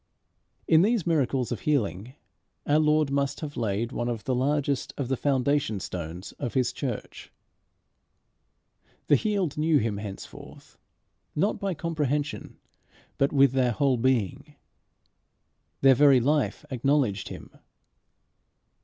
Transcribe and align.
In 0.67 0.81
these 0.81 1.05
miracles 1.05 1.51
of 1.51 1.59
healing 1.59 2.15
our 2.65 2.79
Lord 2.79 3.11
must 3.11 3.41
have 3.41 3.55
laid 3.55 3.91
one 3.91 4.09
of 4.09 4.23
the 4.23 4.33
largest 4.33 4.95
of 4.97 5.09
the 5.09 5.15
foundation 5.15 5.79
stones 5.79 6.31
of 6.39 6.55
his 6.55 6.73
church. 6.73 7.31
The 9.05 9.15
healed 9.15 9.59
knew 9.59 9.77
him 9.77 9.97
henceforth, 9.97 10.79
not 11.35 11.59
by 11.59 11.75
comprehension, 11.75 12.57
but 13.19 13.31
with 13.31 13.51
their 13.51 13.73
whole 13.73 13.97
being. 13.97 14.55
Their 15.81 15.93
very 15.93 16.19
life 16.19 16.65
acknowledged 16.71 17.27
him. 17.27 17.55